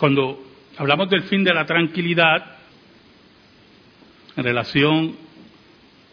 [0.00, 0.42] Cuando
[0.78, 2.56] hablamos del fin de la tranquilidad,
[4.34, 5.14] en relación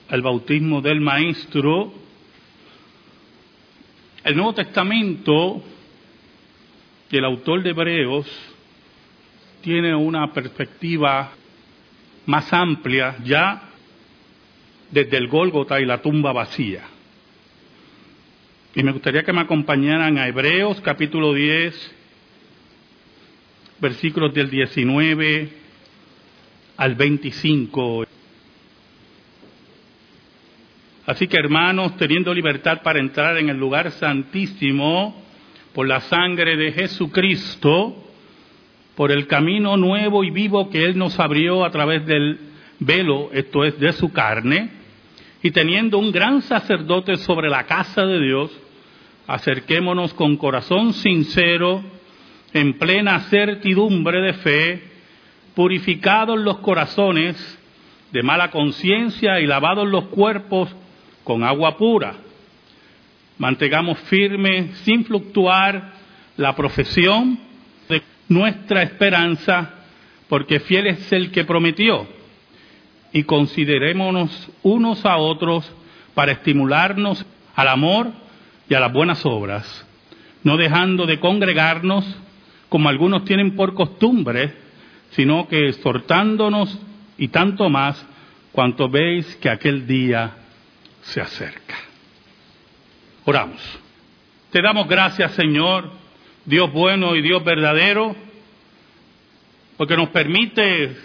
[0.10, 1.94] al bautismo del Maestro,
[4.26, 5.64] el Nuevo Testamento
[7.12, 8.28] el autor de Hebreos
[9.62, 11.32] tiene una perspectiva
[12.26, 13.70] más amplia ya
[14.92, 16.84] desde el Gólgota y la tumba vacía.
[18.76, 21.96] Y me gustaría que me acompañaran a Hebreos capítulo 10,
[23.80, 25.50] versículos del 19
[26.78, 28.06] al 25.
[31.06, 35.24] Así que hermanos, teniendo libertad para entrar en el lugar santísimo
[35.74, 38.04] por la sangre de Jesucristo,
[38.96, 42.40] por el camino nuevo y vivo que Él nos abrió a través del
[42.80, 44.72] velo, esto es, de su carne,
[45.42, 48.52] y teniendo un gran sacerdote sobre la casa de Dios,
[49.28, 51.84] acerquémonos con corazón sincero,
[52.54, 54.84] en plena certidumbre de fe,
[55.56, 57.36] purificados los corazones
[58.12, 60.70] de mala conciencia y lavados los cuerpos
[61.24, 62.16] con agua pura.
[63.38, 65.94] Mantengamos firme, sin fluctuar,
[66.38, 67.40] la profesión
[67.90, 69.74] de nuestra esperanza,
[70.30, 72.08] porque fiel es el que prometió.
[73.12, 75.72] Y considerémonos unos a otros
[76.14, 78.12] para estimularnos al amor
[78.70, 79.86] y a las buenas obras,
[80.44, 82.06] no dejando de congregarnos
[82.70, 84.54] como algunos tienen por costumbre,
[85.12, 86.80] sino que exhortándonos
[87.18, 88.06] y tanto más
[88.52, 90.36] cuanto veis que aquel día
[91.02, 91.76] se acerca.
[93.26, 93.62] Oramos.
[94.52, 95.92] Te damos gracias, Señor,
[96.46, 98.16] Dios bueno y Dios verdadero,
[99.78, 100.96] porque nos permite,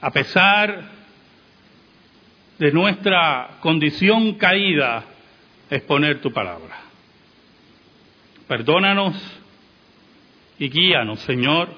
[0.00, 0.90] a pesar
[2.58, 5.04] de nuestra condición caída,
[5.70, 6.76] exponer tu palabra.
[8.46, 9.14] Perdónanos
[10.58, 11.68] y guíanos, Señor.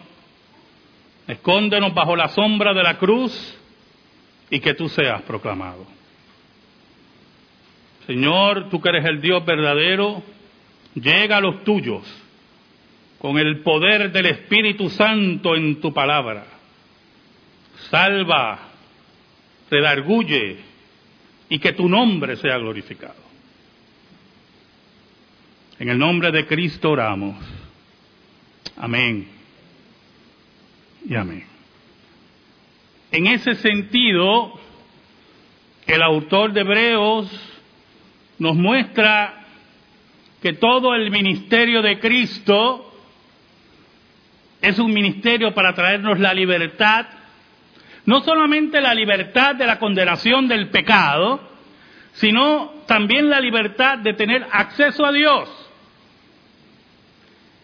[1.27, 3.57] Escóndenos bajo la sombra de la cruz
[4.51, 5.87] y que tú seas proclamado.
[8.07, 10.23] Señor, tú que eres el Dios verdadero,
[10.95, 12.03] llega a los tuyos
[13.21, 16.47] con el poder del Espíritu Santo en tu palabra.
[17.91, 18.59] Salva,
[19.71, 20.59] redarguye
[21.49, 23.31] y que tu nombre sea glorificado.
[25.79, 27.37] En el nombre de Cristo oramos.
[28.77, 29.29] Amén.
[31.07, 31.45] Y amén.
[33.13, 34.59] En ese sentido,
[35.87, 37.29] el autor de Hebreos
[38.39, 39.45] nos muestra
[40.41, 42.87] que todo el ministerio de Cristo
[44.63, 47.07] es un ministerio para traernos la libertad,
[48.07, 51.41] no solamente la libertad de la condenación del pecado,
[52.13, 55.60] sino también la libertad de tener acceso a Dios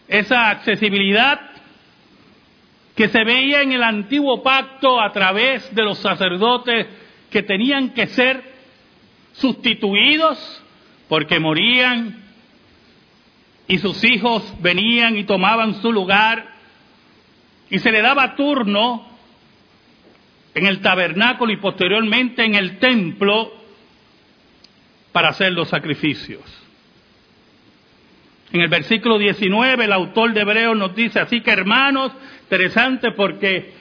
[0.07, 1.39] esa accesibilidad
[2.95, 6.87] que se veía en el antiguo pacto a través de los sacerdotes
[7.29, 8.43] que tenían que ser
[9.33, 10.63] sustituidos
[11.07, 12.23] porque morían
[13.67, 16.55] y sus hijos venían y tomaban su lugar
[17.69, 19.05] y se le daba turno
[20.55, 23.53] en el tabernáculo y posteriormente en el templo
[25.11, 26.41] para hacer los sacrificios.
[28.51, 32.11] En el versículo 19 el autor de Hebreos nos dice, así que hermanos,
[32.43, 33.73] interesante porque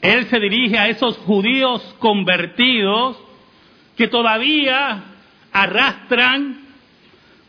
[0.00, 3.18] él se dirige a esos judíos convertidos
[3.96, 5.04] que todavía
[5.52, 6.60] arrastran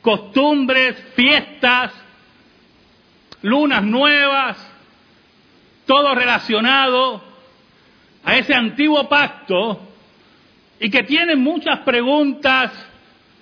[0.02, 1.92] costumbres, fiestas,
[3.42, 4.58] lunas nuevas,
[5.86, 7.24] todo relacionado
[8.24, 9.82] a ese antiguo pacto
[10.80, 12.72] y que tienen muchas preguntas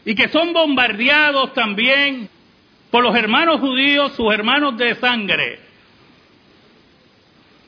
[0.05, 2.29] y que son bombardeados también
[2.93, 5.59] por los hermanos judíos, sus hermanos de sangre.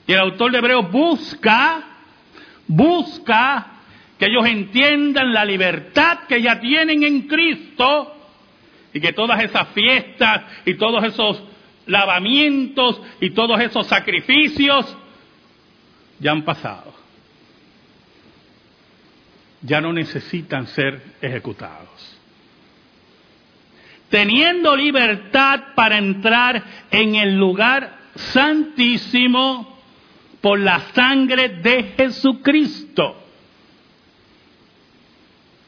[0.05, 1.83] Y el autor de Hebreos busca,
[2.67, 3.71] busca
[4.19, 8.15] que ellos entiendan la libertad que ya tienen en Cristo
[8.93, 11.41] y que todas esas fiestas y todos esos
[11.87, 14.95] lavamientos y todos esos sacrificios
[16.19, 16.93] ya han pasado.
[19.63, 22.14] Ya no necesitan ser ejecutados
[24.09, 29.79] teniendo libertad para entrar en el lugar santísimo
[30.41, 33.15] por la sangre de Jesucristo.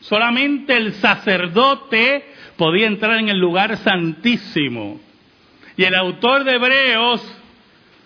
[0.01, 2.25] Solamente el sacerdote
[2.55, 4.99] podía entrar en el lugar santísimo.
[5.75, 7.21] Y el autor de Hebreos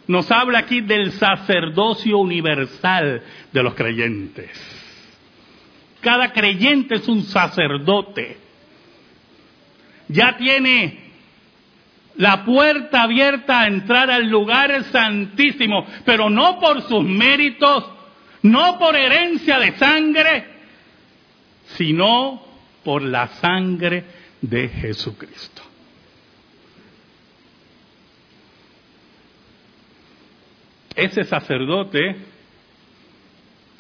[0.07, 4.50] nos habla aquí del sacerdocio universal de los creyentes.
[6.01, 8.38] Cada creyente es un sacerdote
[10.12, 11.00] ya tiene
[12.18, 17.90] la puerta abierta a entrar al lugar santísimo, pero no por sus méritos,
[18.44, 20.46] no por herencia de sangre,
[21.78, 22.44] sino
[22.84, 24.04] por la sangre
[24.42, 25.62] de Jesucristo.
[30.96, 32.18] Ese sacerdote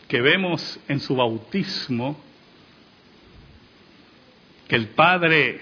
[0.07, 2.17] que vemos en su bautismo,
[4.67, 5.59] que el Padre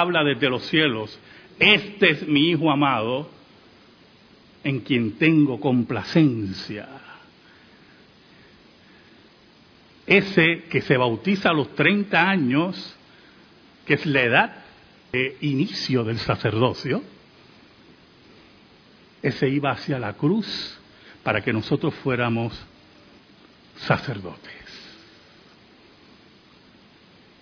[0.00, 1.18] habla desde los cielos,
[1.58, 3.28] este es mi Hijo amado,
[4.64, 6.88] en quien tengo complacencia.
[10.06, 12.96] Ese que se bautiza a los 30 años,
[13.86, 14.56] que es la edad
[15.12, 17.02] de inicio del sacerdocio,
[19.22, 20.78] ese iba hacia la cruz
[21.22, 22.52] para que nosotros fuéramos
[23.76, 24.52] sacerdotes,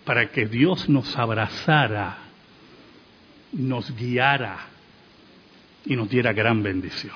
[0.05, 2.30] para que Dios nos abrazara,
[3.53, 4.59] nos guiara
[5.85, 7.15] y nos diera gran bendición.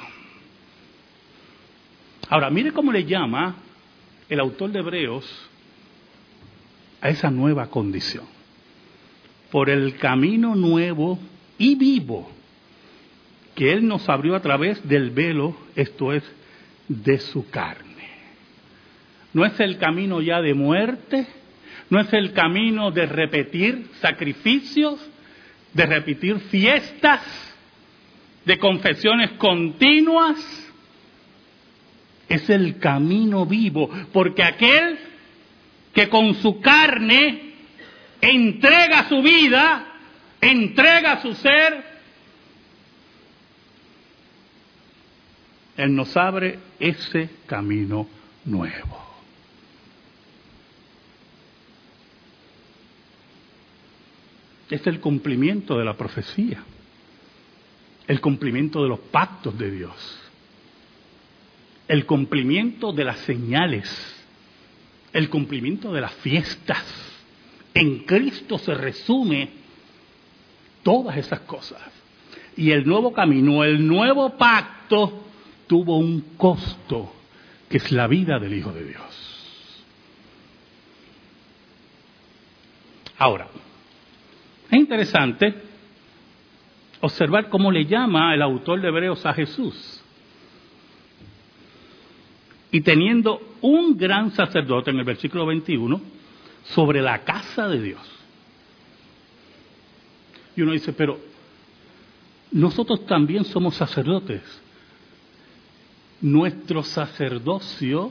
[2.28, 3.56] Ahora, mire cómo le llama
[4.28, 5.50] el autor de Hebreos
[7.00, 8.24] a esa nueva condición.
[9.50, 11.18] Por el camino nuevo
[11.58, 12.30] y vivo
[13.54, 16.24] que Él nos abrió a través del velo, esto es,
[16.88, 18.08] de su carne.
[19.32, 21.26] No es el camino ya de muerte,
[21.90, 24.98] no es el camino de repetir sacrificios,
[25.74, 27.20] de repetir fiestas,
[28.44, 30.38] de confesiones continuas.
[32.28, 34.98] Es el camino vivo, porque aquel
[35.92, 37.52] que con su carne
[38.20, 39.86] entrega su vida,
[40.40, 41.94] entrega su ser,
[45.76, 48.06] Él nos abre ese camino
[48.44, 49.03] nuevo.
[54.70, 56.62] Es el cumplimiento de la profecía,
[58.06, 60.18] el cumplimiento de los pactos de Dios,
[61.88, 63.90] el cumplimiento de las señales,
[65.12, 66.84] el cumplimiento de las fiestas.
[67.74, 69.50] En Cristo se resume
[70.82, 71.82] todas esas cosas.
[72.56, 75.24] Y el nuevo camino, el nuevo pacto,
[75.66, 77.12] tuvo un costo,
[77.68, 79.84] que es la vida del Hijo de Dios.
[83.18, 83.48] Ahora,
[84.74, 85.54] es interesante
[87.00, 90.02] observar cómo le llama el autor de Hebreos a Jesús.
[92.70, 96.00] Y teniendo un gran sacerdote en el versículo 21
[96.64, 98.00] sobre la casa de Dios.
[100.56, 101.18] Y uno dice, pero
[102.52, 104.62] nosotros también somos sacerdotes
[106.24, 108.10] nuestro sacerdocio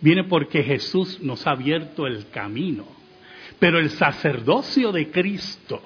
[0.00, 2.86] viene porque Jesús nos ha abierto el camino.
[3.58, 5.82] Pero el sacerdocio de Cristo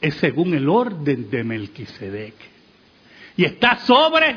[0.00, 2.34] es según el orden de Melquisedec.
[3.36, 4.36] Y está sobre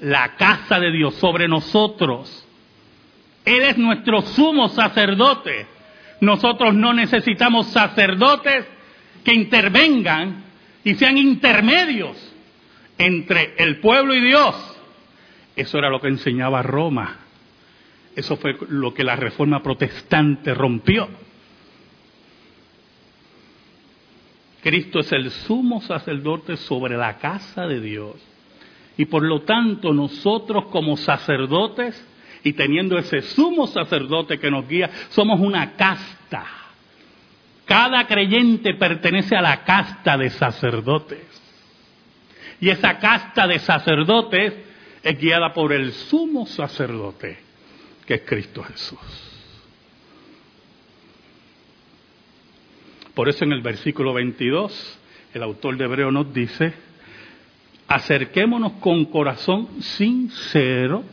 [0.00, 2.46] la casa de Dios, sobre nosotros.
[3.44, 5.66] Él es nuestro sumo sacerdote.
[6.20, 8.66] Nosotros no necesitamos sacerdotes
[9.24, 10.44] que intervengan
[10.84, 12.16] y sean intermedios
[12.98, 14.54] entre el pueblo y Dios.
[15.56, 17.18] Eso era lo que enseñaba Roma.
[18.16, 21.08] Eso fue lo que la reforma protestante rompió.
[24.62, 28.16] Cristo es el sumo sacerdote sobre la casa de Dios.
[28.96, 32.06] Y por lo tanto nosotros como sacerdotes
[32.42, 36.44] y teniendo ese sumo sacerdote que nos guía, somos una casta.
[37.64, 41.24] Cada creyente pertenece a la casta de sacerdotes.
[42.60, 44.54] Y esa casta de sacerdotes
[45.02, 47.38] es guiada por el sumo sacerdote,
[48.10, 48.98] que es Cristo Jesús.
[53.14, 54.98] Por eso en el versículo 22,
[55.32, 56.74] el autor de Hebreo nos dice,
[57.86, 61.04] acerquémonos con corazón sincero.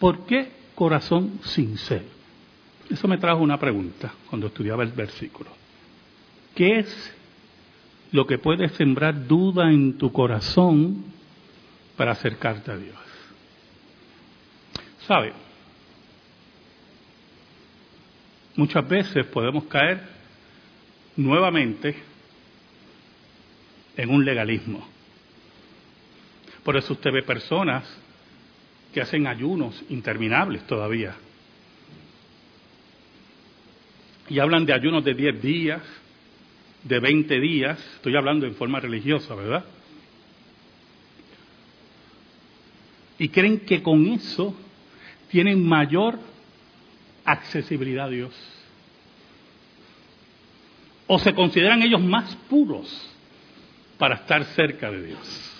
[0.00, 2.06] ¿Por qué corazón sincero?
[2.90, 5.50] Eso me trajo una pregunta cuando estudiaba el versículo.
[6.52, 7.14] ¿Qué es
[8.10, 11.04] lo que puede sembrar duda en tu corazón
[11.96, 13.05] para acercarte a Dios.
[15.06, 15.32] ¿Sabe?
[18.56, 20.00] Muchas veces podemos caer
[21.16, 21.94] nuevamente
[23.96, 24.86] en un legalismo.
[26.64, 27.84] Por eso usted ve personas
[28.92, 31.14] que hacen ayunos interminables todavía.
[34.28, 35.82] Y hablan de ayunos de 10 días,
[36.82, 39.64] de 20 días, estoy hablando en forma religiosa, ¿verdad?
[43.18, 44.54] Y creen que con eso
[45.28, 46.18] tienen mayor
[47.24, 48.56] accesibilidad a Dios.
[51.06, 53.14] o se consideran ellos más puros
[53.98, 55.52] para estar cerca de Dios.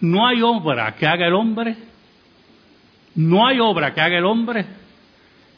[0.00, 1.76] No hay obra que haga el hombre,
[3.16, 4.64] no hay obra que haga el hombre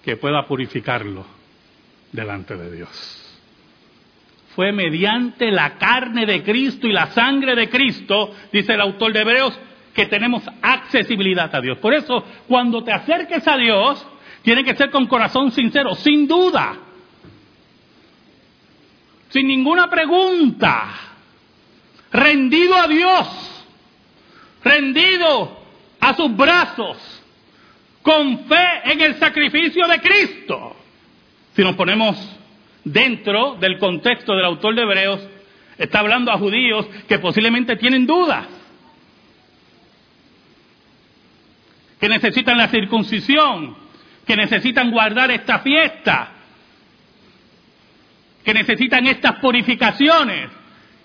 [0.05, 1.25] que pueda purificarlo
[2.11, 3.19] delante de Dios.
[4.57, 9.21] Fue mediante la carne de Cristo y la sangre de Cristo, dice el autor de
[9.21, 9.59] Hebreos,
[9.95, 11.79] que tenemos accesibilidad a Dios.
[11.79, 14.07] Por eso, cuando te acerques a Dios,
[14.43, 16.77] tiene que ser con corazón sincero, sin duda,
[19.29, 20.89] sin ninguna pregunta,
[22.11, 23.67] rendido a Dios,
[24.65, 25.59] rendido
[26.01, 27.23] a sus brazos,
[28.03, 30.77] con fe en el sacrificio de Cristo.
[31.55, 32.17] Si nos ponemos
[32.85, 35.21] dentro del contexto del autor de Hebreos,
[35.79, 38.47] está hablando a judíos que posiblemente tienen dudas,
[42.03, 43.77] que necesitan la circuncisión,
[44.27, 46.33] que necesitan guardar esta fiesta,
[48.45, 50.51] que necesitan estas purificaciones.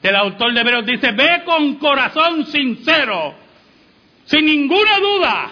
[0.01, 3.36] El autor de Hebreos dice, ve con corazón sincero,
[4.25, 5.51] sin ninguna duda,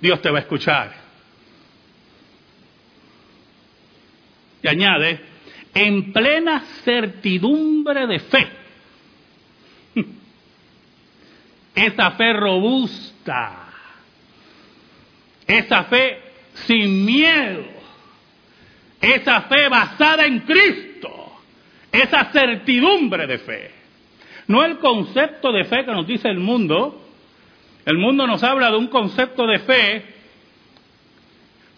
[0.00, 0.92] Dios te va a escuchar.
[4.60, 5.20] Y añade,
[5.72, 8.48] en plena certidumbre de fe.
[11.76, 13.67] Esa fe robusta,
[15.48, 16.20] esa fe
[16.66, 17.64] sin miedo,
[19.00, 21.32] esa fe basada en Cristo,
[21.90, 23.70] esa certidumbre de fe.
[24.46, 27.04] No el concepto de fe que nos dice el mundo.
[27.84, 30.04] El mundo nos habla de un concepto de fe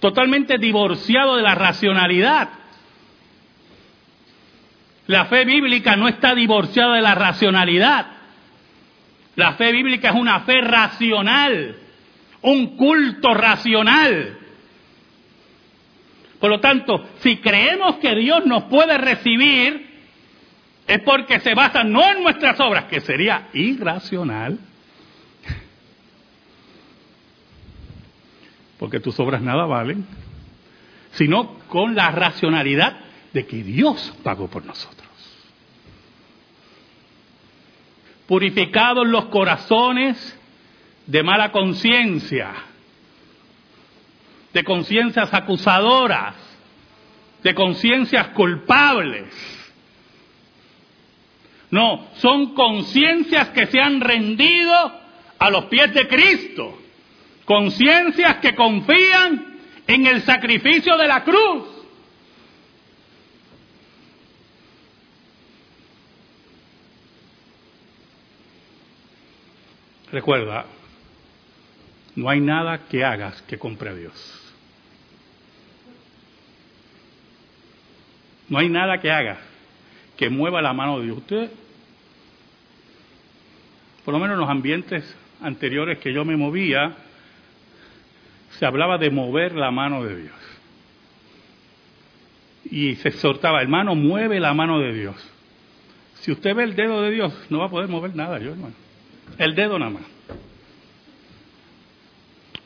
[0.01, 2.49] totalmente divorciado de la racionalidad.
[5.07, 8.07] La fe bíblica no está divorciada de la racionalidad.
[9.37, 11.77] La fe bíblica es una fe racional,
[12.43, 14.39] un culto racional.
[16.39, 19.91] Por lo tanto, si creemos que Dios nos puede recibir,
[20.87, 24.59] es porque se basa no en nuestras obras, que sería irracional,
[28.79, 30.07] porque tus obras nada valen,
[31.13, 32.97] sino con la racionalidad
[33.33, 35.09] de que Dios pagó por nosotros.
[38.27, 40.40] Purificados los corazones
[41.11, 42.71] de mala conciencia
[44.53, 46.35] de conciencias acusadoras,
[47.43, 49.27] de conciencias culpables.
[51.71, 54.93] No, son conciencias que se han rendido
[55.39, 56.79] a los pies de Cristo,
[57.45, 61.65] conciencias que confían en el sacrificio de la cruz.
[70.11, 70.67] Recuerda,
[72.17, 74.37] no hay nada que hagas que compre a Dios.
[78.49, 79.39] No hay nada que haga
[80.17, 81.19] que mueva la mano de Dios.
[81.19, 81.51] Usted,
[84.05, 86.95] por lo menos en los ambientes anteriores que yo me movía,
[88.59, 90.35] se hablaba de mover la mano de Dios.
[92.65, 95.17] Y se exhortaba, hermano, mueve la mano de Dios.
[96.17, 98.75] Si usted ve el dedo de Dios, no va a poder mover nada, yo hermano.
[99.39, 100.20] El dedo nada más.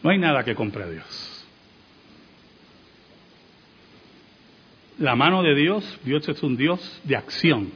[0.04, 1.46] No hay nada que compre a Dios.
[4.99, 7.73] La mano de Dios, Dios es un Dios de acción,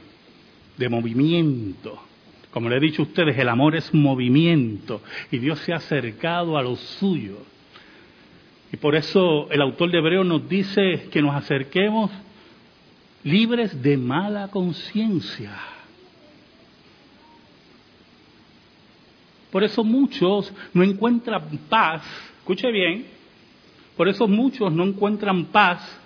[0.77, 1.99] de movimiento.
[2.51, 6.55] Como le he dicho a ustedes, el amor es movimiento y Dios se ha acercado
[6.55, 7.39] a los suyos.
[8.71, 12.11] Y por eso el autor de Hebreo nos dice que nos acerquemos
[13.23, 15.57] libres de mala conciencia.
[19.51, 22.03] Por eso muchos no encuentran paz,
[22.39, 23.05] escuche bien,
[23.97, 25.99] por eso muchos no encuentran paz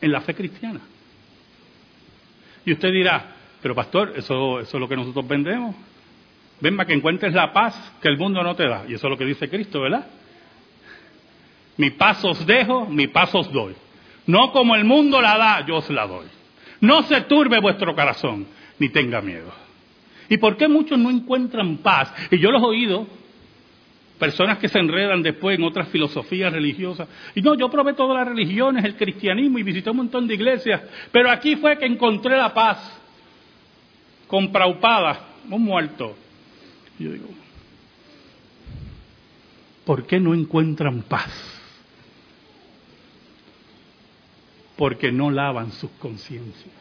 [0.00, 0.80] en la fe cristiana.
[2.64, 5.74] Y usted dirá, pero pastor, eso, eso es lo que nosotros vendemos.
[6.60, 8.84] Ven para que encuentres la paz que el mundo no te da.
[8.88, 10.06] Y eso es lo que dice Cristo, ¿verdad?
[11.76, 13.74] Mi paz os dejo, mi paz os doy.
[14.26, 16.26] No como el mundo la da, yo os la doy.
[16.80, 18.46] No se turbe vuestro corazón,
[18.78, 19.67] ni tenga miedo.
[20.28, 22.12] ¿Y por qué muchos no encuentran paz?
[22.30, 23.06] Y yo los he oído
[24.18, 27.08] Personas que se enredan después en otras filosofías religiosas.
[27.36, 30.82] Y no, yo probé todas las religiones, el cristianismo y visité un montón de iglesias,
[31.12, 32.96] pero aquí fue que encontré la paz.
[34.26, 36.16] Con Praupada, un muerto.
[36.98, 37.28] Y yo digo,
[39.86, 41.30] ¿por qué no encuentran paz?
[44.76, 46.74] Porque no lavan sus conciencias.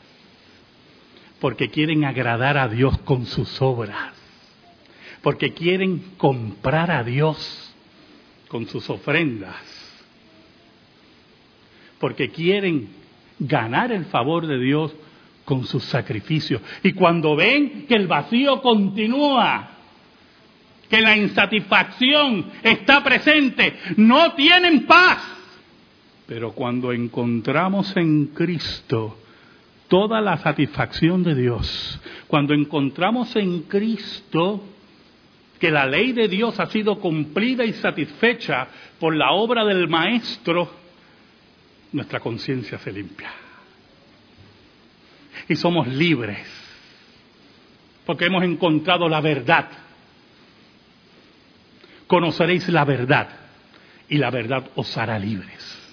[1.40, 4.18] Porque quieren agradar a Dios con sus obras
[5.22, 7.76] porque quieren comprar a Dios
[8.48, 9.56] con sus ofrendas,
[12.00, 12.88] porque quieren
[13.40, 14.96] ganar el favor de Dios
[15.44, 16.62] con sus sacrificios.
[16.84, 19.70] Y cuando ven que el vacío continúa,
[20.90, 25.20] que la insatisfacción está presente, no tienen paz.
[26.26, 29.18] Pero cuando encontramos en Cristo
[29.88, 34.64] toda la satisfacción de Dios, cuando encontramos en Cristo
[35.60, 38.68] que la ley de Dios ha sido cumplida y satisfecha
[39.00, 40.70] por la obra del Maestro,
[41.92, 43.32] nuestra conciencia se limpia.
[45.48, 46.46] Y somos libres,
[48.06, 49.70] porque hemos encontrado la verdad.
[52.06, 53.30] Conoceréis la verdad,
[54.10, 55.87] y la verdad os hará libres.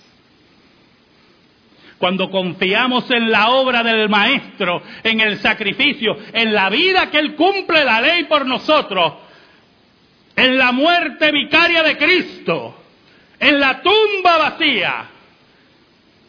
[1.98, 7.34] Cuando confiamos en la obra del Maestro, en el sacrificio, en la vida que Él
[7.34, 9.14] cumple la ley por nosotros,
[10.36, 12.76] en la muerte vicaria de Cristo,
[13.38, 15.06] en la tumba vacía,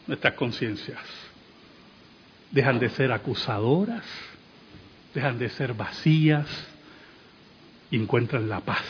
[0.06, 1.00] nuestras conciencias
[2.50, 4.04] dejan de ser acusadoras,
[5.12, 6.46] dejan de ser vacías
[7.90, 8.84] y encuentran la paz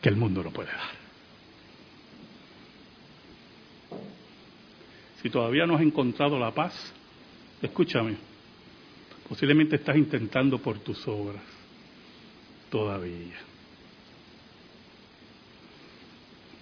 [0.00, 1.03] que el mundo no puede dar.
[5.24, 6.92] Si todavía no has encontrado la paz,
[7.62, 8.14] escúchame,
[9.26, 11.42] posiblemente estás intentando por tus obras
[12.68, 13.38] todavía.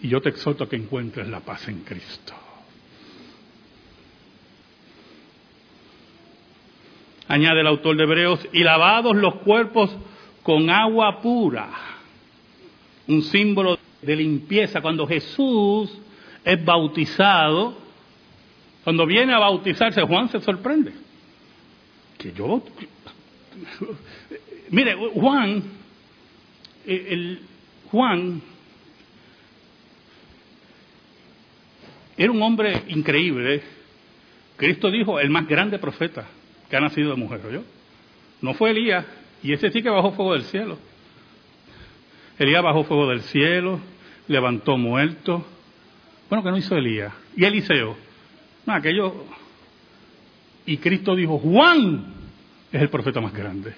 [0.00, 2.34] Y yo te exhorto a que encuentres la paz en Cristo.
[7.26, 9.90] Añade el autor de Hebreos, y lavados los cuerpos
[10.44, 11.68] con agua pura,
[13.08, 14.80] un símbolo de limpieza.
[14.80, 15.98] Cuando Jesús
[16.44, 17.81] es bautizado,
[18.84, 20.92] cuando viene a bautizarse, Juan se sorprende.
[22.18, 22.62] Que yo.
[24.70, 25.62] Mire, Juan,
[26.86, 27.40] el,
[27.90, 28.42] Juan
[32.16, 33.62] Era un hombre increíble.
[34.56, 36.26] Cristo dijo, el más grande profeta
[36.68, 37.64] que ha nacido de mujer, ¿oyó?
[38.40, 39.04] No fue Elías,
[39.42, 40.78] y ese sí que bajó fuego del cielo.
[42.38, 43.80] Elías bajó fuego del cielo,
[44.28, 45.42] levantó muertos.
[46.28, 47.12] Bueno, que no hizo Elías.
[47.36, 47.96] Y Eliseo.
[48.66, 49.24] No, aquello.
[50.66, 52.04] Y Cristo dijo, Juan
[52.70, 53.74] es el profeta más grande.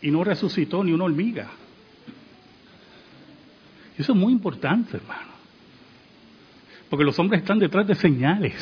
[0.00, 1.50] Y no resucitó ni una hormiga.
[3.98, 5.36] Eso es muy importante, hermano.
[6.88, 8.54] Porque los hombres están detrás de señales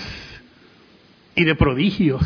[1.35, 2.23] y de prodigios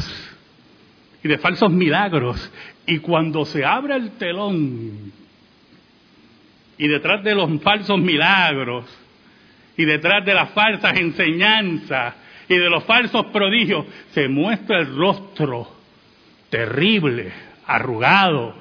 [1.23, 2.51] y de falsos milagros.
[2.87, 5.12] Y cuando se abre el telón
[6.77, 8.85] y detrás de los falsos milagros
[9.79, 12.14] y detrás de las falsas enseñanzas
[12.49, 15.69] y de los falsos prodigios, se muestra el rostro
[16.51, 17.33] terrible,
[17.64, 18.55] arrugado,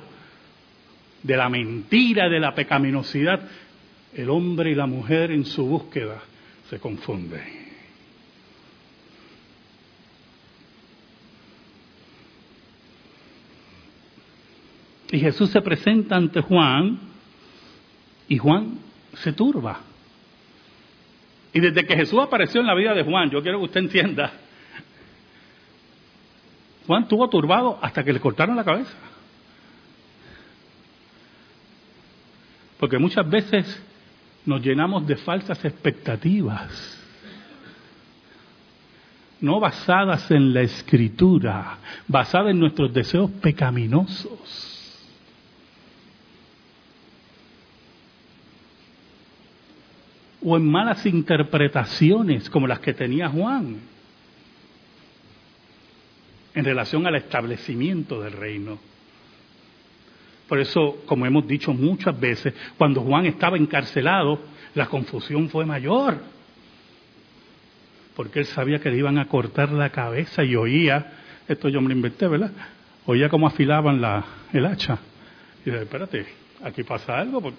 [1.23, 3.41] de la mentira, de la pecaminosidad,
[4.13, 6.21] el hombre y la mujer en su búsqueda
[6.69, 7.41] se confunde.
[15.11, 16.99] Y Jesús se presenta ante Juan
[18.29, 18.77] y Juan
[19.15, 19.81] se turba.
[21.57, 24.31] Y desde que Jesús apareció en la vida de Juan, yo quiero que usted entienda,
[26.85, 28.95] Juan estuvo turbado hasta que le cortaron la cabeza.
[32.79, 33.83] Porque muchas veces
[34.45, 37.03] nos llenamos de falsas expectativas,
[39.41, 44.76] no basadas en la escritura, basadas en nuestros deseos pecaminosos.
[50.49, 53.81] O en malas interpretaciones como las que tenía Juan
[56.53, 58.79] en relación al establecimiento del reino.
[60.47, 64.39] Por eso, como hemos dicho muchas veces, cuando Juan estaba encarcelado,
[64.73, 66.17] la confusión fue mayor.
[68.15, 71.11] Porque él sabía que le iban a cortar la cabeza y oía,
[71.45, 72.51] esto yo me lo inventé, ¿verdad?
[73.05, 74.97] Oía cómo afilaban la, el hacha.
[75.65, 76.25] Y dice, espérate,
[76.63, 77.51] aquí pasa algo.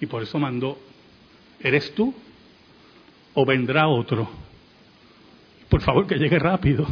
[0.00, 0.76] Y por eso mandó,
[1.60, 2.14] ¿eres tú
[3.34, 4.28] o vendrá otro?
[5.68, 6.86] Por favor, que llegue rápido.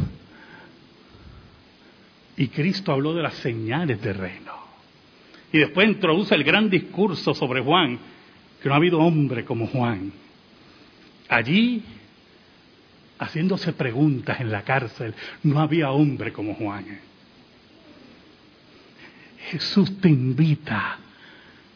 [2.35, 4.53] Y Cristo habló de las señales del reino.
[5.51, 7.99] Y después introduce el gran discurso sobre Juan,
[8.61, 10.11] que no ha habido hombre como Juan.
[11.29, 11.83] Allí,
[13.19, 16.99] haciéndose preguntas en la cárcel, no había hombre como Juan.
[19.49, 20.97] Jesús te invita,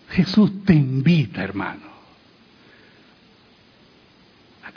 [0.10, 1.87] Jesús te invita, hermano,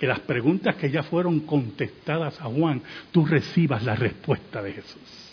[0.00, 2.80] que las preguntas que ya fueron contestadas a Juan,
[3.12, 5.30] tú recibas la respuesta de Jesús.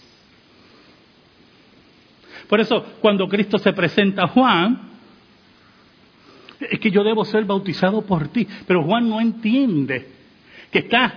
[2.49, 4.81] Por eso, cuando Cristo se presenta a Juan,
[6.59, 8.45] es que yo debo ser bautizado por ti.
[8.67, 10.09] Pero Juan no entiende
[10.69, 11.13] que está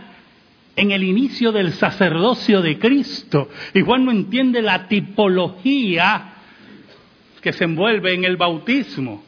[0.76, 3.48] en el inicio del sacerdocio de Cristo.
[3.74, 6.34] Igual no entiende la tipología
[7.40, 9.24] que se envuelve en el bautismo.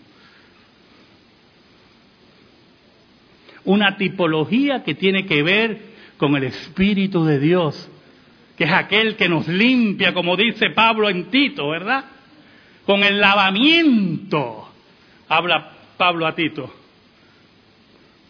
[3.65, 5.81] Una tipología que tiene que ver
[6.17, 7.91] con el Espíritu de Dios,
[8.57, 12.05] que es aquel que nos limpia, como dice Pablo en Tito, ¿verdad?
[12.87, 14.69] Con el lavamiento,
[15.29, 16.73] habla Pablo a Tito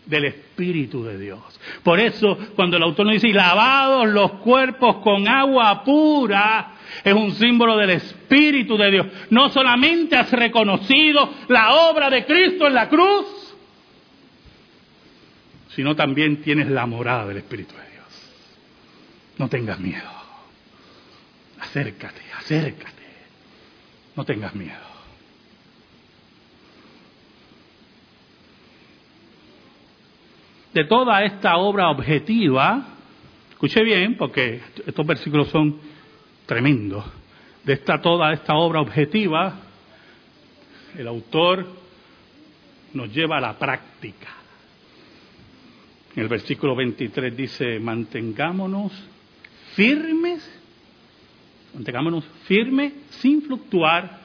[0.07, 1.41] del Espíritu de Dios.
[1.83, 6.73] Por eso, cuando el autor nos dice, lavados los cuerpos con agua pura,
[7.05, 9.07] es un símbolo del Espíritu de Dios.
[9.31, 13.42] No solamente has reconocido la obra de Cristo en la cruz,
[15.75, 18.07] sino también tienes la morada del Espíritu de Dios.
[19.39, 20.11] No tengas miedo.
[21.61, 23.03] Acércate, acércate.
[24.17, 24.93] No tengas miedo.
[30.73, 32.83] de toda esta obra objetiva,
[33.51, 35.79] escuche bien, porque estos versículos son
[36.47, 37.05] tremendos,
[37.65, 39.55] de esta, toda esta obra objetiva,
[40.97, 41.67] el autor
[42.95, 44.29] nos lleva a la práctica.
[46.15, 48.93] En el versículo 23 dice, mantengámonos
[49.75, 50.47] firmes,
[51.75, 54.21] mantengámonos firmes sin fluctuar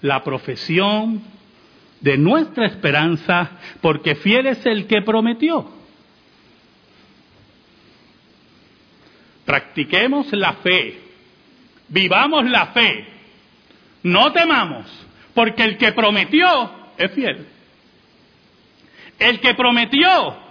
[0.00, 1.22] la profesión
[2.00, 5.68] de nuestra esperanza, porque fiel es el que prometió.
[9.44, 11.00] Practiquemos la fe,
[11.88, 13.06] vivamos la fe,
[14.04, 14.86] no temamos,
[15.34, 17.46] porque el que prometió es fiel.
[19.18, 20.41] El que prometió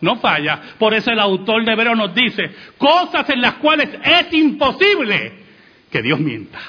[0.00, 0.60] no falla.
[0.78, 5.32] Por eso el autor de Hebreo nos dice cosas en las cuales es imposible
[5.90, 6.60] que Dios mienta.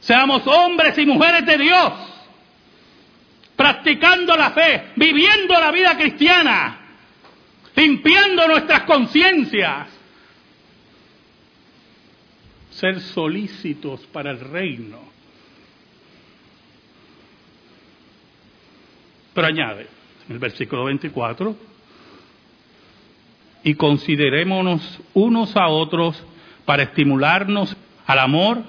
[0.00, 1.92] Seamos hombres y mujeres de Dios,
[3.56, 6.78] practicando la fe, viviendo la vida cristiana,
[7.74, 9.88] limpiando nuestras conciencias.
[12.70, 15.00] Ser solícitos para el reino.
[19.34, 19.88] Pero añade,
[20.28, 21.56] el versículo 24,
[23.64, 26.22] y considerémonos unos a otros
[26.64, 28.62] para estimularnos al amor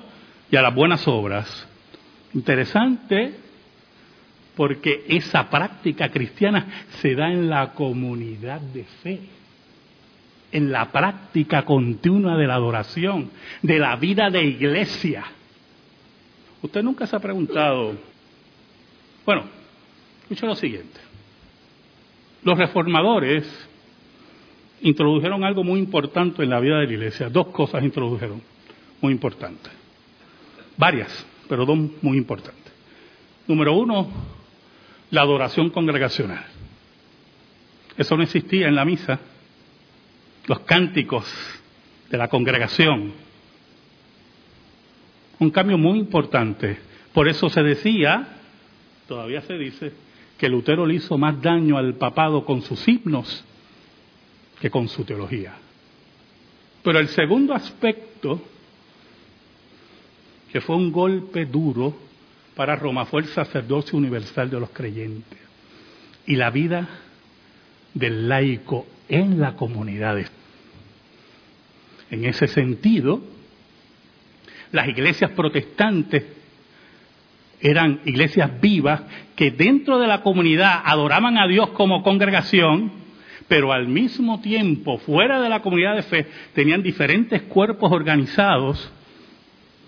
[0.51, 1.67] y a las buenas obras.
[2.33, 3.33] Interesante
[4.55, 9.21] porque esa práctica cristiana se da en la comunidad de fe,
[10.51, 15.23] en la práctica continua de la adoración, de la vida de iglesia.
[16.61, 17.95] Usted nunca se ha preguntado,
[19.25, 19.43] bueno,
[20.23, 20.99] escucha lo siguiente,
[22.43, 23.45] los reformadores
[24.81, 28.41] introdujeron algo muy importante en la vida de la iglesia, dos cosas introdujeron
[29.01, 29.79] muy importantes
[30.79, 32.73] varias, pero dos muy importantes.
[33.45, 34.09] Número uno,
[35.11, 36.45] la adoración congregacional.
[37.97, 39.19] Eso no existía en la misa.
[40.47, 41.25] Los cánticos
[42.09, 43.11] de la congregación.
[45.37, 46.77] Un cambio muy importante.
[47.13, 48.37] Por eso se decía,
[49.07, 49.91] todavía se dice,
[50.39, 53.43] que Lutero le hizo más daño al papado con sus himnos
[54.59, 55.53] que con su teología.
[56.81, 58.41] Pero el segundo aspecto
[60.51, 61.95] que fue un golpe duro
[62.55, 65.39] para Roma, fue el sacerdocio universal de los creyentes
[66.25, 66.87] y la vida
[67.93, 70.17] del laico en la comunidad.
[72.11, 73.21] En ese sentido,
[74.71, 76.23] las iglesias protestantes
[77.61, 79.01] eran iglesias vivas
[79.35, 82.91] que dentro de la comunidad adoraban a Dios como congregación,
[83.47, 88.91] pero al mismo tiempo, fuera de la comunidad de fe, tenían diferentes cuerpos organizados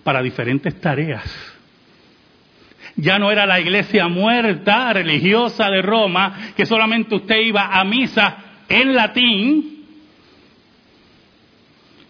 [0.04, 1.24] para diferentes tareas.
[2.96, 8.36] Ya no era la iglesia muerta, religiosa de Roma, que solamente usted iba a misa
[8.68, 9.72] en latín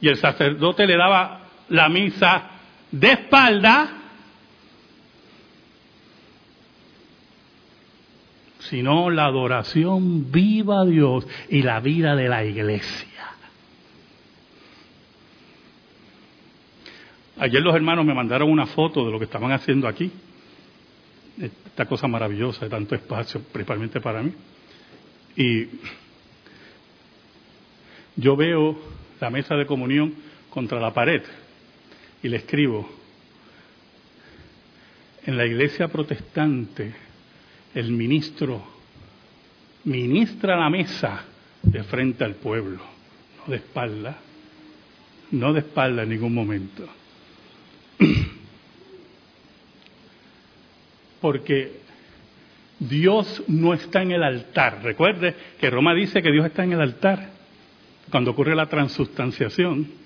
[0.02, 2.42] y el sacerdote le daba la misa
[2.90, 4.01] de espalda,
[8.68, 13.08] sino la adoración viva a Dios y la vida de la iglesia.
[17.38, 20.12] Ayer los hermanos me mandaron una foto de lo que estaban haciendo aquí.
[21.40, 24.32] Esta cosa maravillosa de tanto espacio, principalmente para mí.
[25.36, 25.66] Y
[28.16, 28.78] yo veo
[29.20, 30.14] la mesa de comunión
[30.50, 31.22] contra la pared
[32.22, 32.88] y le escribo,
[35.24, 36.94] en la iglesia protestante
[37.74, 38.72] el ministro
[39.84, 41.24] ministra la mesa
[41.62, 42.80] de frente al pueblo,
[43.38, 44.18] no de espalda,
[45.32, 46.88] no de espalda en ningún momento.
[51.20, 51.80] Porque
[52.78, 54.80] Dios no está en el altar.
[54.82, 57.30] Recuerde que Roma dice que Dios está en el altar
[58.10, 60.02] cuando ocurre la transustanciación.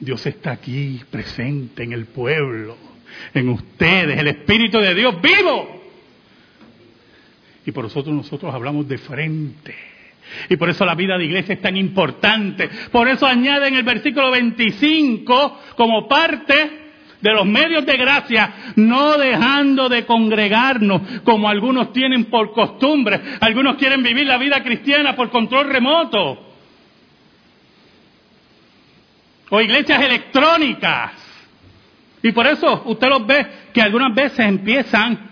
[0.00, 2.76] Dios está aquí presente en el pueblo,
[3.32, 5.83] en ustedes, el Espíritu de Dios vivo.
[7.66, 9.74] Y por nosotros nosotros hablamos de frente.
[10.48, 12.68] Y por eso la vida de iglesia es tan importante.
[12.90, 16.84] Por eso añade en el versículo 25 como parte
[17.20, 23.20] de los medios de gracia, no dejando de congregarnos como algunos tienen por costumbre.
[23.40, 26.52] Algunos quieren vivir la vida cristiana por control remoto.
[29.50, 31.12] O iglesias electrónicas.
[32.22, 35.30] Y por eso usted los ve que algunas veces empiezan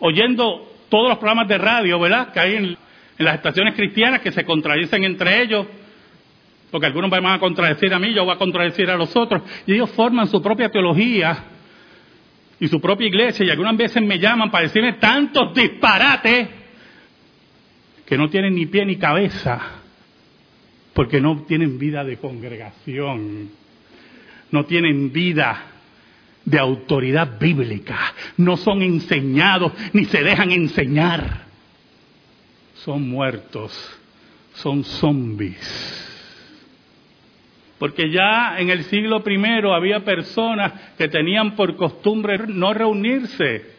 [0.00, 2.34] oyendo todos los programas de radio, ¿verdad?
[2.34, 2.76] Que hay en,
[3.16, 5.66] las estaciones cristianas que se contradicen entre ellos
[6.70, 9.74] porque algunos van a contradecir a mí, yo voy a contradecir a los otros, y
[9.74, 11.44] ellos forman su propia teología
[12.60, 16.48] y su propia iglesia, y algunas veces me llaman para decirme tantos disparates
[18.06, 19.60] que no tienen ni pie ni cabeza,
[20.92, 23.50] porque no tienen vida de congregación,
[24.50, 25.71] no tienen vida
[26.44, 31.46] de autoridad bíblica, no son enseñados ni se dejan enseñar,
[32.74, 33.72] son muertos,
[34.54, 35.98] son zombies.
[37.78, 43.72] Porque ya en el siglo I había personas que tenían por costumbre no reunirse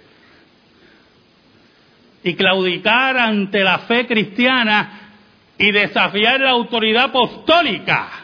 [2.23, 5.11] y claudicar ante la fe cristiana
[5.57, 8.22] y desafiar la autoridad apostólica.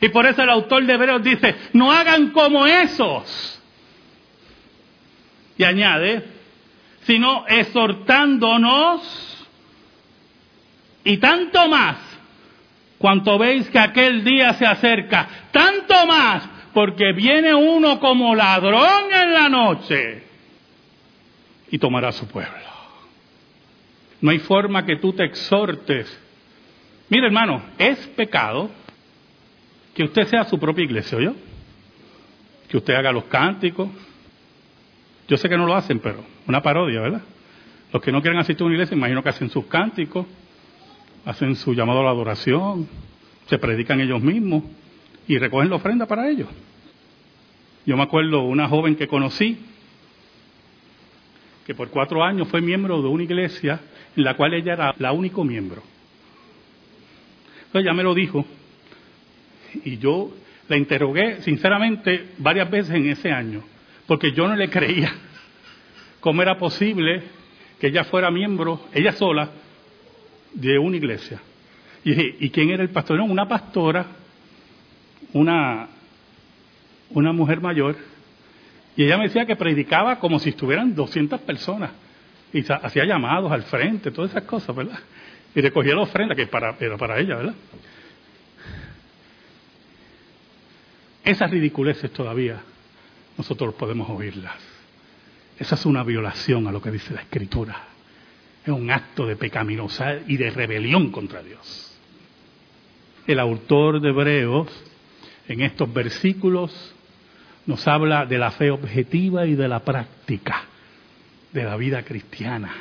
[0.00, 3.60] Y por eso el autor de Hebreos dice, no hagan como esos.
[5.56, 6.24] Y añade,
[7.02, 9.46] sino exhortándonos
[11.04, 11.96] y tanto más
[12.98, 19.32] cuanto veis que aquel día se acerca, tanto más porque viene uno como ladrón en
[19.32, 20.22] la noche
[21.70, 22.52] y tomará su pueblo.
[24.20, 26.06] No hay forma que tú te exhortes.
[27.08, 28.70] Mire hermano, es pecado
[29.98, 31.34] que usted sea su propia iglesia, ¿yo?
[32.68, 33.88] Que usted haga los cánticos.
[35.26, 37.22] Yo sé que no lo hacen, pero una parodia, ¿verdad?
[37.92, 40.24] Los que no quieren asistir a una iglesia, imagino que hacen sus cánticos
[41.24, 42.88] hacen su llamado a la adoración,
[43.46, 44.62] se predican ellos mismos
[45.26, 46.46] y recogen la ofrenda para ellos.
[47.84, 49.58] Yo me acuerdo una joven que conocí,
[51.66, 53.80] que por cuatro años fue miembro de una iglesia
[54.16, 55.82] en la cual ella era la único miembro.
[57.66, 58.46] Entonces ella me lo dijo
[59.84, 60.32] y yo
[60.68, 63.62] la interrogué sinceramente varias veces en ese año,
[64.06, 65.12] porque yo no le creía
[66.20, 67.22] cómo era posible
[67.80, 69.50] que ella fuera miembro, ella sola,
[70.52, 71.40] de una iglesia.
[72.04, 73.18] Y dije, ¿y quién era el pastor?
[73.18, 74.06] No, una pastora,
[75.32, 75.88] una,
[77.10, 77.96] una mujer mayor,
[78.96, 81.90] y ella me decía que predicaba como si estuvieran 200 personas,
[82.52, 84.98] y hacía llamados al frente, todas esas cosas, ¿verdad?
[85.54, 87.54] Y recogía la ofrenda, que para, era para ella, ¿verdad?
[91.28, 92.60] Esas ridiculeces todavía
[93.36, 94.56] nosotros podemos oírlas.
[95.58, 97.88] Esa es una violación a lo que dice la Escritura
[98.64, 101.98] es un acto de pecaminosidad y de rebelión contra Dios.
[103.26, 104.68] El autor de Hebreos
[105.48, 106.94] en estos versículos
[107.66, 110.64] nos habla de la fe objetiva y de la práctica
[111.52, 112.74] de la vida cristiana.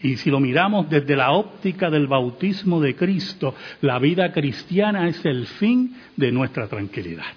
[0.00, 5.24] Y si lo miramos desde la óptica del bautismo de Cristo, la vida cristiana es
[5.24, 7.34] el fin de nuestra tranquilidad.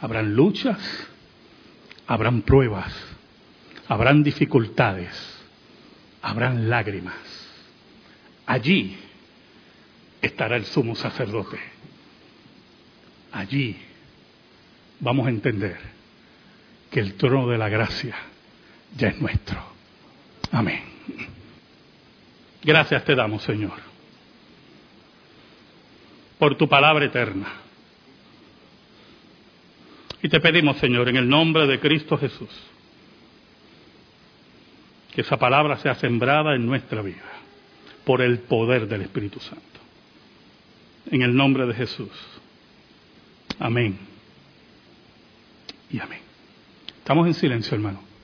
[0.00, 1.08] Habrán luchas,
[2.06, 2.94] habrán pruebas,
[3.88, 5.10] habrán dificultades,
[6.22, 7.14] habrán lágrimas.
[8.46, 8.96] Allí
[10.22, 11.58] estará el sumo sacerdote.
[13.32, 13.76] Allí
[15.00, 15.76] vamos a entender
[16.90, 18.16] que el trono de la gracia
[18.96, 19.75] ya es nuestro.
[20.52, 20.82] Amén.
[22.62, 23.78] Gracias te damos, Señor,
[26.38, 27.46] por tu palabra eterna.
[30.22, 32.50] Y te pedimos, Señor, en el nombre de Cristo Jesús,
[35.14, 37.22] que esa palabra sea sembrada en nuestra vida
[38.04, 39.62] por el poder del Espíritu Santo.
[41.10, 42.10] En el nombre de Jesús.
[43.60, 43.98] Amén.
[45.90, 46.20] Y amén.
[46.98, 48.15] Estamos en silencio, hermano.